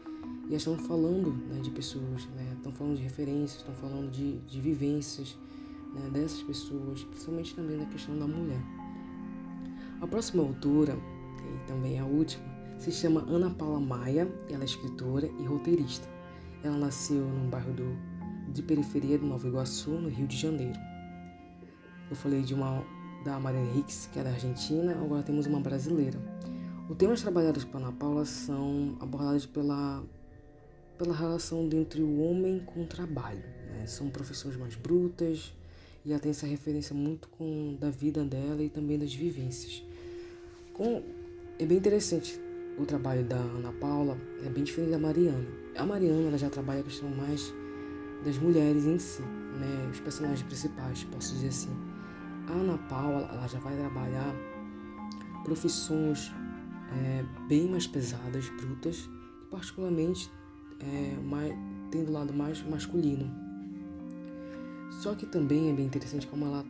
E 0.51 0.55
estão 0.57 0.77
falando 0.77 1.31
né, 1.49 1.61
de 1.61 1.71
pessoas, 1.71 2.27
né? 2.35 2.55
Estão 2.57 2.73
falando 2.73 2.97
de 2.97 3.03
referências, 3.05 3.61
estão 3.61 3.75
falando 3.77 4.11
de, 4.11 4.39
de 4.41 4.61
vivências 4.61 5.39
né, 5.95 6.11
dessas 6.13 6.43
pessoas, 6.43 7.05
principalmente 7.05 7.55
também 7.55 7.79
da 7.79 7.87
questão 7.87 8.19
da 8.19 8.27
mulher. 8.27 8.61
A 10.01 10.07
próxima 10.09 10.43
autora, 10.43 10.99
e 11.39 11.67
também 11.69 12.01
a 12.01 12.05
última, 12.05 12.43
se 12.79 12.91
chama 12.91 13.25
Ana 13.29 13.51
Paula 13.51 13.79
Maia, 13.79 14.29
ela 14.49 14.63
é 14.63 14.65
escritora 14.65 15.31
e 15.39 15.45
roteirista. 15.45 16.09
Ela 16.65 16.77
nasceu 16.77 17.23
num 17.25 17.49
bairro 17.49 17.73
do 17.73 18.11
de 18.53 18.63
periferia 18.63 19.17
de 19.17 19.25
Nova 19.25 19.47
Iguaçu, 19.47 19.91
no 19.91 20.09
Rio 20.09 20.27
de 20.27 20.37
Janeiro. 20.37 20.79
Eu 22.11 22.17
falei 22.17 22.43
de 22.43 22.55
uma 22.55 22.85
da 23.25 23.39
Maria 23.39 23.61
Henriques, 23.61 24.09
que 24.13 24.19
é 24.19 24.25
da 24.25 24.31
Argentina, 24.31 24.93
agora 24.93 25.23
temos 25.23 25.47
uma 25.47 25.61
brasileira. 25.61 26.19
Os 26.89 26.97
temas 26.97 27.23
trabalhados 27.23 27.65
por 27.65 27.81
Ana 27.81 27.93
Paula 27.93 28.25
são 28.25 28.97
abordados 28.99 29.47
pela, 29.47 30.03
pela 31.01 31.17
relação 31.17 31.67
entre 31.73 32.03
o 32.03 32.21
homem 32.21 32.61
com 32.61 32.83
o 32.83 32.87
trabalho. 32.87 33.43
Né? 33.73 33.87
São 33.87 34.11
profissões 34.11 34.55
mais 34.55 34.75
brutas 34.75 35.55
e 36.05 36.11
ela 36.13 36.21
tem 36.21 36.31
essa 36.31 36.47
referência 36.47 36.95
muito 36.95 37.27
com 37.29 37.75
da 37.81 37.89
vida 37.89 38.23
dela 38.23 38.63
e 38.63 38.69
também 38.69 38.99
das 38.99 39.15
vivências. 39.15 39.83
Com, 40.75 41.03
é 41.59 41.65
bem 41.65 41.79
interessante 41.79 42.39
o 42.79 42.85
trabalho 42.85 43.25
da 43.25 43.37
Ana 43.37 43.73
Paula, 43.73 44.19
é 44.45 44.51
bem 44.51 44.63
diferente 44.63 44.91
da 44.91 44.99
Mariana. 44.99 45.47
A 45.75 45.87
Mariana 45.87 46.29
ela 46.29 46.37
já 46.37 46.51
trabalha 46.51 46.81
a 46.81 46.85
questão 46.85 47.09
mais 47.09 47.51
das 48.23 48.37
mulheres 48.37 48.85
em 48.85 48.99
si, 48.99 49.23
né? 49.23 49.89
Os 49.91 50.01
personagens 50.01 50.43
principais, 50.43 51.05
posso 51.05 51.33
dizer 51.33 51.49
assim. 51.49 51.75
A 52.47 52.53
Ana 52.53 52.77
Paula, 52.77 53.27
ela 53.33 53.47
já 53.47 53.59
vai 53.59 53.75
trabalhar 53.75 54.35
profissões 55.45 56.31
é, 56.93 57.25
bem 57.49 57.69
mais 57.69 57.87
pesadas, 57.87 58.51
brutas, 58.51 59.09
e 59.43 59.47
particularmente 59.51 60.31
é, 60.81 61.21
mais, 61.23 61.55
lado 62.09 62.33
mais 62.33 62.63
masculino. 62.63 63.31
Só 65.03 65.15
que 65.15 65.27
também 65.27 65.71
é 65.71 65.73
bem 65.73 65.87
interessante 65.87 66.27
como 66.27 66.47
ela, 66.47 66.65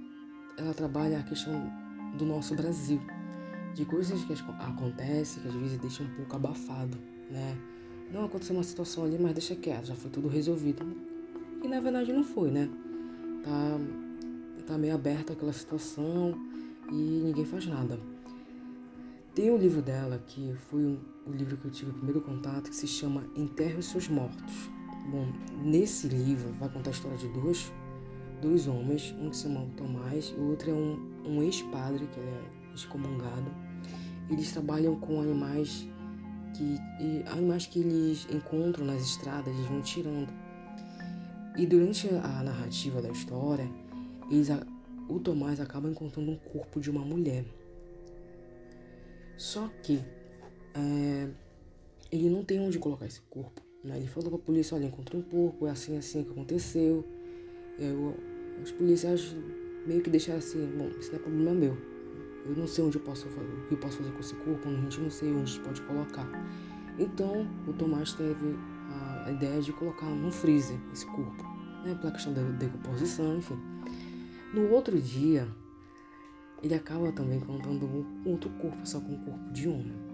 ela 0.57 0.75
trabalha 0.75 1.19
a 1.19 1.23
questão 1.23 1.71
do 2.17 2.25
nosso 2.25 2.55
Brasil, 2.55 3.01
de 3.75 3.85
coisas 3.85 4.23
que 4.25 4.33
acontecem 4.33 5.43
que 5.43 5.49
às 5.49 5.55
vezes 5.55 5.79
deixam 5.79 6.07
um 6.07 6.11
pouco 6.11 6.37
abafado, 6.37 6.97
né? 7.31 7.57
Não 8.13 8.25
aconteceu 8.25 8.57
uma 8.57 8.65
situação 8.65 9.05
ali, 9.05 9.17
mas 9.19 9.33
deixa 9.33 9.55
quieto, 9.55 9.87
já 9.87 9.95
foi 9.95 10.11
tudo 10.11 10.29
resolvido. 10.29 10.85
E 11.63 11.69
na 11.69 11.81
verdade 11.81 12.13
não 12.13 12.25
foi, 12.25 12.51
né? 12.51 12.69
Tá, 13.45 13.79
tá 14.67 14.79
meio 14.79 14.95
aberta 14.95 15.33
aquela 15.33 15.53
situação 15.53 16.35
e 16.91 17.23
ninguém 17.25 17.45
faz 17.45 17.67
nada. 17.67 17.99
Tem 19.35 19.51
um 19.51 19.57
livro 19.57 19.81
dela, 19.81 20.23
que 20.27 20.53
foi 20.69 20.99
o 21.27 21.33
livro 21.33 21.57
que 21.57 21.67
eu 21.67 21.71
tive 21.71 21.91
o 21.91 21.95
primeiro 21.95 22.21
contato, 22.21 22.71
que 22.71 22.77
se 22.77 22.87
chama 22.87 23.25
Enterre 23.37 23.77
os 23.77 23.87
Seus 23.87 24.09
Mortos. 24.09 24.71
Bom, 25.11 25.27
nesse 25.63 26.09
livro 26.09 26.53
vai 26.55 26.69
contar 26.69 26.91
a 26.91 26.93
história 26.93 27.17
de 27.17 27.29
dois, 27.29 27.73
dois 28.41 28.67
homens, 28.67 29.15
um 29.19 29.31
que 29.31 29.37
se 29.37 29.43
chama 29.45 29.67
Tomás 29.77 30.35
e 30.37 30.41
o 30.41 30.51
outro 30.51 30.71
é 30.71 30.75
um, 30.75 30.99
um 31.27 31.43
ex-padre, 31.43 32.07
que 32.07 32.21
é 32.21 32.43
excomungado. 32.75 33.51
Eles 34.29 34.53
trabalham 34.53 34.97
com 35.01 35.21
animais 35.21 35.89
que, 36.55 36.79
animais 37.31 37.67
que 37.67 37.81
eles 37.81 38.27
encontram 38.31 38.85
nas 38.87 39.03
estradas, 39.03 39.49
eles 39.55 39.67
vão 39.67 39.81
tirando 39.81 40.29
e 41.57 41.67
durante 41.67 42.09
a 42.09 42.43
narrativa 42.43 43.03
da 43.03 43.11
história, 43.11 43.69
eles, 44.31 44.49
o 45.09 45.19
Tomás 45.19 45.61
acaba 45.61 45.91
encontrando 45.91 46.31
um 46.31 46.37
corpo 46.37 46.81
de 46.81 46.91
uma 46.91 47.05
mulher. 47.05 47.45
Só 49.37 49.69
que 49.83 50.01
é, 50.75 51.29
ele 52.11 52.29
não 52.29 52.45
tem 52.45 52.61
onde 52.61 52.79
colocar 52.79 53.07
esse 53.07 53.21
corpo. 53.23 53.61
Né? 53.85 53.97
Ele 53.97 54.07
falou 54.07 54.31
para 54.31 54.39
a 54.39 54.43
polícia, 54.43 54.77
olha, 54.77 54.87
encontrei 54.87 55.21
um 55.21 55.25
corpo, 55.25 55.67
é 55.67 55.71
assim 55.71 55.97
assim 55.97 56.23
que 56.23 56.31
aconteceu. 56.31 57.05
Eu, 57.79 58.15
os 58.63 58.73
policiais 58.73 59.35
meio 59.87 60.03
que 60.03 60.11
deixaram 60.11 60.39
assim, 60.39 60.67
bom, 60.77 60.89
isso 60.99 61.11
não 61.11 61.19
é 61.19 61.23
problema 61.23 61.55
meu. 61.55 61.77
Eu 62.47 62.57
não 62.57 62.67
sei 62.67 62.85
onde 62.85 62.97
eu 62.97 63.03
posso 63.03 63.27
fazer, 63.29 63.47
o 63.47 63.67
que 63.69 63.75
eu 63.75 63.79
posso 63.79 63.99
fazer 63.99 64.13
com 64.13 64.21
esse 64.21 64.35
corpo, 64.35 64.69
a 64.69 64.73
gente 64.73 65.01
não 65.01 65.11
sei 65.11 65.33
onde 65.33 65.61
pode 65.61 65.81
colocar. 65.83 66.27
Então 66.99 67.47
o 67.67 67.73
Tomás 67.73 68.13
teve 68.15 68.57
a 69.25 69.31
ideia 69.31 69.61
de 69.61 69.73
colocar 69.73 70.07
no 70.07 70.31
freezer 70.31 70.79
esse 70.93 71.07
corpo, 71.07 71.43
né, 71.85 71.95
pela 72.01 72.13
questão 72.13 72.33
da 72.33 72.43
decomposição, 72.43 73.37
enfim. 73.37 73.59
No 74.53 74.71
outro 74.71 75.01
dia, 75.01 75.47
ele 76.63 76.75
acaba 76.75 77.13
também 77.13 77.39
encontrando 77.39 77.87
um 77.87 78.31
outro 78.31 78.51
corpo, 78.61 78.85
só 78.85 79.01
com 79.01 79.13
um 79.13 79.25
corpo 79.25 79.53
de 79.53 79.69
homem. 79.69 80.10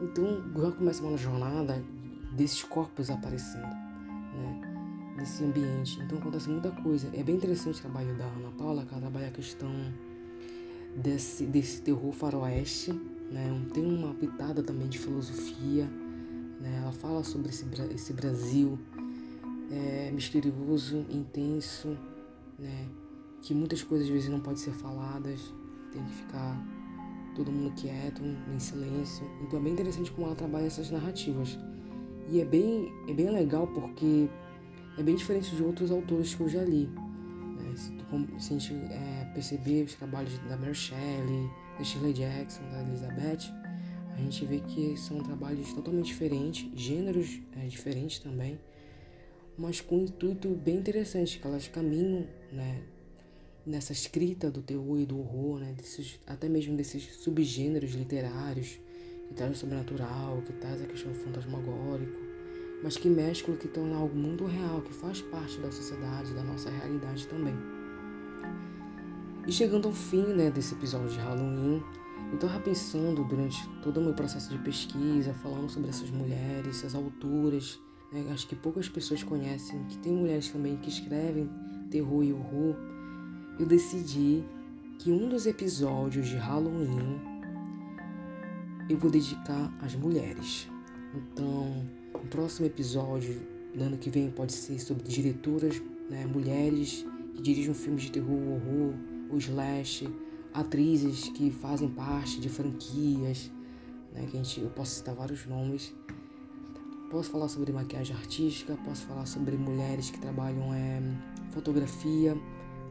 Então, 0.00 0.42
já 0.56 0.72
começa 0.72 1.02
uma 1.02 1.16
jornada 1.16 1.84
desses 2.32 2.62
corpos 2.62 3.10
aparecendo, 3.10 3.62
né, 3.62 5.14
nesse 5.16 5.44
ambiente. 5.44 6.00
Então, 6.00 6.18
acontece 6.18 6.48
muita 6.48 6.70
coisa. 6.70 7.10
É 7.12 7.22
bem 7.22 7.36
interessante 7.36 7.78
o 7.78 7.82
trabalho 7.82 8.16
da 8.16 8.24
Ana 8.24 8.50
Paula, 8.56 8.84
que 8.84 8.92
ela 8.92 9.00
trabalha 9.00 9.28
a 9.28 9.30
questão 9.30 9.70
desse, 10.96 11.44
desse 11.44 11.82
terror 11.82 12.12
faroeste, 12.12 12.92
né, 13.30 13.66
tem 13.72 13.84
uma 13.84 14.14
pitada 14.14 14.62
também 14.62 14.88
de 14.88 14.98
filosofia, 14.98 15.88
né? 16.60 16.80
Ela 16.82 16.92
fala 16.92 17.24
sobre 17.24 17.48
esse, 17.48 17.64
esse 17.94 18.12
Brasil 18.12 18.78
é, 19.70 20.10
misterioso, 20.12 21.06
intenso, 21.08 21.96
né? 22.58 22.86
que 23.42 23.54
muitas 23.54 23.82
coisas 23.82 24.06
às 24.06 24.12
vezes 24.12 24.28
não 24.28 24.40
podem 24.40 24.58
ser 24.58 24.72
faladas, 24.72 25.40
tem 25.92 26.04
que 26.04 26.12
ficar 26.12 26.62
todo 27.34 27.50
mundo 27.50 27.72
quieto, 27.74 28.22
em 28.22 28.58
silêncio. 28.58 29.26
Então 29.42 29.58
é 29.58 29.62
bem 29.62 29.72
interessante 29.72 30.10
como 30.10 30.26
ela 30.26 30.36
trabalha 30.36 30.66
essas 30.66 30.90
narrativas. 30.90 31.58
E 32.28 32.40
é 32.40 32.44
bem, 32.44 32.92
é 33.08 33.12
bem 33.12 33.30
legal 33.30 33.66
porque 33.66 34.28
é 34.98 35.02
bem 35.02 35.14
diferente 35.14 35.54
de 35.54 35.62
outros 35.62 35.90
autores 35.90 36.34
que 36.34 36.40
eu 36.42 36.48
já 36.48 36.62
li. 36.62 36.86
Né? 36.86 37.76
Se, 37.76 37.92
tu, 37.92 38.40
se 38.40 38.54
a 38.54 38.58
gente 38.58 38.74
é, 38.92 39.30
perceber 39.32 39.84
os 39.84 39.94
trabalhos 39.94 40.38
da 40.40 40.56
Mary 40.56 40.74
Shelley, 40.74 41.50
da 41.78 41.84
Shirley 41.84 42.12
Jackson, 42.12 42.62
da 42.70 42.82
Elizabeth, 42.82 43.50
a 44.14 44.18
gente 44.20 44.44
vê 44.44 44.60
que 44.60 44.96
são 44.96 45.18
trabalhos 45.22 45.72
totalmente 45.72 46.06
diferentes, 46.06 46.68
gêneros 46.78 47.40
é, 47.56 47.66
diferentes 47.66 48.18
também, 48.18 48.60
mas 49.56 49.80
com 49.80 49.96
um 49.98 50.02
intuito 50.04 50.48
bem 50.48 50.76
interessante, 50.76 51.38
que 51.38 51.46
elas 51.46 51.68
caminham 51.68 52.26
né, 52.52 52.82
nessa 53.66 53.92
escrita 53.92 54.50
do 54.50 54.62
terror 54.62 54.98
e 54.98 55.06
do 55.06 55.18
horror, 55.18 55.60
né, 55.60 55.74
desses, 55.76 56.18
até 56.26 56.48
mesmo 56.48 56.76
desses 56.76 57.04
subgêneros 57.16 57.92
literários, 57.92 58.78
que 59.28 59.34
traz 59.34 59.52
o 59.52 59.54
sobrenatural, 59.54 60.42
que 60.42 60.52
traz 60.54 60.82
a 60.82 60.86
questão 60.86 61.14
fantasmagórico, 61.14 62.18
mas 62.82 62.96
que 62.96 63.08
mesclam, 63.08 63.56
que 63.56 63.68
torna 63.68 63.96
algo 63.96 64.16
muito 64.16 64.44
real, 64.46 64.80
que 64.82 64.92
faz 64.92 65.20
parte 65.22 65.58
da 65.60 65.70
sociedade, 65.70 66.34
da 66.34 66.42
nossa 66.42 66.70
realidade 66.70 67.26
também. 67.28 67.54
E 69.46 69.52
chegando 69.52 69.88
ao 69.88 69.94
fim 69.94 70.24
né, 70.34 70.50
desse 70.50 70.74
episódio 70.74 71.08
de 71.08 71.18
Halloween, 71.18 71.82
eu 72.30 72.34
estava 72.34 72.60
pensando 72.60 73.24
durante 73.24 73.68
todo 73.82 73.98
o 73.98 74.02
meu 74.02 74.14
processo 74.14 74.50
de 74.50 74.58
pesquisa, 74.62 75.34
falando 75.34 75.68
sobre 75.68 75.90
essas 75.90 76.10
mulheres, 76.10 76.78
essas 76.78 76.94
autoras, 76.94 77.80
né? 78.12 78.26
acho 78.32 78.46
que 78.46 78.54
poucas 78.54 78.88
pessoas 78.88 79.22
conhecem, 79.22 79.82
que 79.84 79.98
tem 79.98 80.12
mulheres 80.12 80.48
também 80.48 80.76
que 80.76 80.88
escrevem 80.88 81.50
terror 81.90 82.22
e 82.22 82.32
horror. 82.32 82.76
Eu 83.60 83.66
decidi 83.66 84.42
que 84.98 85.12
um 85.12 85.28
dos 85.28 85.44
episódios 85.44 86.28
de 86.28 86.36
Halloween 86.36 87.20
eu 88.88 88.96
vou 88.96 89.10
dedicar 89.10 89.70
às 89.82 89.94
mulheres. 89.94 90.66
Então, 91.14 91.86
o 92.14 92.26
próximo 92.28 92.66
episódio 92.66 93.38
do 93.74 93.84
ano 93.84 93.98
que 93.98 94.08
vem 94.08 94.30
pode 94.30 94.54
ser 94.54 94.80
sobre 94.80 95.02
diretoras, 95.06 95.78
né, 96.08 96.24
mulheres 96.24 97.04
que 97.34 97.42
dirigem 97.42 97.74
filmes 97.74 98.04
de 98.04 98.12
terror, 98.12 98.32
horror, 98.32 98.94
ou 99.28 99.36
slash, 99.36 100.08
atrizes 100.54 101.28
que 101.28 101.50
fazem 101.50 101.90
parte 101.90 102.40
de 102.40 102.48
franquias, 102.48 103.52
né, 104.14 104.24
que 104.24 104.38
a 104.38 104.42
gente, 104.42 104.58
eu 104.58 104.70
posso 104.70 104.92
citar 104.92 105.14
vários 105.14 105.44
nomes. 105.44 105.94
Posso 107.10 107.28
falar 107.28 107.48
sobre 107.48 107.72
maquiagem 107.72 108.16
artística, 108.16 108.74
posso 108.86 109.04
falar 109.04 109.26
sobre 109.26 109.58
mulheres 109.58 110.08
que 110.08 110.18
trabalham 110.18 110.72
é, 110.72 111.02
fotografia, 111.50 112.34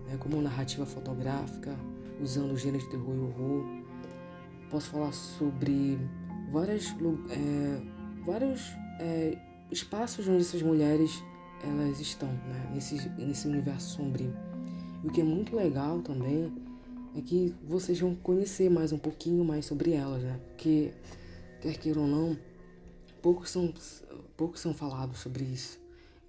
né, 0.10 0.18
como 0.20 0.42
narrativa 0.42 0.86
fotográfica, 0.86 1.76
usando 2.22 2.54
o 2.54 2.58
gênero 2.58 2.84
de 2.84 2.90
terror 2.90 3.16
e 3.16 3.20
horror. 3.20 3.66
Posso 4.70 4.90
falar 4.90 5.12
sobre 5.12 5.98
várias, 6.52 6.88
é, 7.30 7.82
vários 8.26 8.62
é, 9.00 9.38
espaços 9.72 10.28
onde 10.28 10.42
essas 10.42 10.62
mulheres 10.62 11.24
elas 11.64 12.00
estão, 12.00 12.30
né? 12.30 12.72
Nesse, 12.74 13.10
nesse 13.18 13.48
universo 13.48 13.98
sombrio. 13.98 14.34
E 15.04 15.08
o 15.08 15.12
que 15.12 15.22
é 15.22 15.24
muito 15.24 15.56
legal 15.56 16.02
também 16.02 16.52
é 17.16 17.22
que 17.22 17.54
vocês 17.64 18.00
vão 18.00 18.16
conhecer 18.16 18.70
mais 18.70 18.92
um 18.92 18.98
pouquinho 18.98 19.44
mais 19.44 19.66
sobre 19.66 19.92
elas, 19.92 20.24
né? 20.24 20.40
Porque, 20.48 20.94
quer 21.62 21.78
queiram 21.78 22.04
ou 22.04 22.08
não, 22.08 22.38
poucos 23.22 23.50
são, 23.50 23.74
poucos 24.38 24.60
são 24.62 24.74
falados 24.74 25.20
sobre 25.20 25.44
isso. 25.44 25.80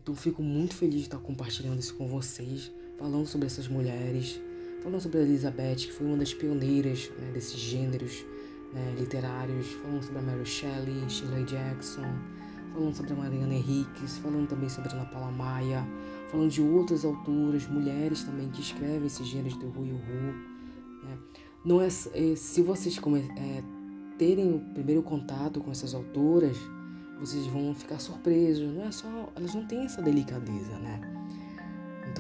Então 0.03 0.15
fico 0.15 0.43
muito 0.43 0.75
feliz 0.75 0.97
de 0.97 1.03
estar 1.03 1.19
compartilhando 1.19 1.79
isso 1.79 1.95
com 1.95 2.09
vocês, 2.09 2.73
falando 3.01 3.27
sobre 3.27 3.47
essas 3.47 3.67
mulheres, 3.67 4.39
falando 4.83 5.01
sobre 5.01 5.19
a 5.19 5.23
Elizabeth, 5.23 5.77
que 5.77 5.93
foi 5.93 6.07
uma 6.07 6.19
das 6.19 6.35
pioneiras 6.35 7.11
né, 7.19 7.31
desses 7.33 7.59
gêneros 7.59 8.27
né, 8.75 8.95
literários, 8.99 9.73
falando 9.83 10.03
sobre 10.03 10.19
a 10.19 10.23
Mary 10.23 10.45
Shelley, 10.45 11.09
Shirley 11.09 11.45
Jackson, 11.45 12.05
falando 12.75 12.95
sobre 12.95 13.15
a 13.15 13.17
Mariana 13.17 13.55
Henriques, 13.55 14.19
falando 14.19 14.47
também 14.47 14.69
sobre 14.69 14.91
a 14.91 14.93
Ana 14.93 15.07
Paula 15.07 15.33
Maia, 15.33 15.89
falando 16.31 16.51
de 16.51 16.61
outras 16.61 17.03
autoras, 17.03 17.67
mulheres 17.67 18.23
também 18.23 18.51
que 18.51 18.61
escrevem 18.61 19.07
esses 19.07 19.27
gêneros 19.27 19.59
de 19.59 19.65
e 19.65 19.69
horror. 19.69 20.35
Né. 21.03 21.19
Não 21.65 21.81
é, 21.81 21.87
é, 21.87 22.37
se 22.37 22.61
vocês 22.61 22.99
come, 22.99 23.21
é, 23.21 23.63
terem 24.19 24.55
o 24.55 24.61
primeiro 24.75 25.03
contato 25.03 25.59
com 25.61 25.71
essas 25.71 25.95
autoras, 25.95 26.57
vocês 27.19 27.47
vão 27.47 27.75
ficar 27.75 27.99
surpresos. 27.99 28.75
Não 28.75 28.85
é 28.85 28.93
só, 28.93 29.33
elas 29.35 29.55
não 29.55 29.67
têm 29.67 29.85
essa 29.85 30.03
delicadeza, 30.03 30.79
né? 30.79 31.20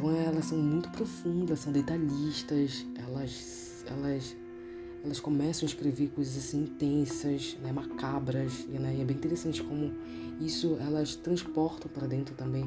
Então 0.00 0.16
elas 0.16 0.46
são 0.46 0.56
muito 0.56 0.88
profundas, 0.88 1.58
são 1.58 1.70
detalhistas, 1.70 2.86
elas, 2.96 3.84
elas, 3.86 4.34
elas 5.04 5.20
começam 5.20 5.66
a 5.66 5.70
escrever 5.70 6.08
coisas 6.08 6.38
assim 6.38 6.62
intensas, 6.62 7.58
né, 7.62 7.70
macabras, 7.70 8.66
e, 8.66 8.78
né, 8.78 8.94
e 8.96 9.02
é 9.02 9.04
bem 9.04 9.14
interessante 9.14 9.62
como 9.62 9.92
isso 10.40 10.78
elas 10.80 11.16
transportam 11.16 11.90
para 11.92 12.06
dentro 12.06 12.34
também 12.34 12.64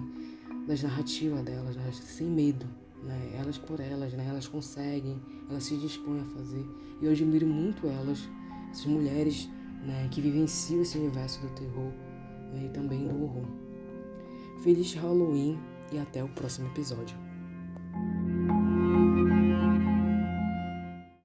das 0.68 0.84
narrativas 0.84 1.44
delas, 1.44 1.76
né, 1.76 1.90
sem 2.04 2.28
medo, 2.28 2.68
né, 3.02 3.32
elas 3.34 3.58
por 3.58 3.80
elas, 3.80 4.14
né, 4.14 4.28
elas 4.30 4.48
conseguem, 4.48 5.20
elas 5.50 5.64
se 5.64 5.76
dispõem 5.78 6.22
a 6.22 6.26
fazer. 6.26 6.64
E 7.02 7.06
eu 7.06 7.12
admiro 7.12 7.48
muito 7.48 7.88
elas, 7.88 8.30
essas 8.70 8.86
mulheres 8.86 9.50
né, 9.84 10.08
que 10.12 10.22
vivenciam 10.22 10.84
esse 10.84 11.00
universo 11.00 11.42
do 11.42 11.50
terror 11.56 11.92
né, 12.54 12.66
e 12.68 12.70
também 12.70 13.08
do 13.08 13.24
horror. 13.24 13.48
Feliz 14.64 14.94
Halloween 14.94 15.58
e 15.92 15.98
até 15.98 16.24
o 16.24 16.30
próximo 16.30 16.68
episódio. 16.68 17.23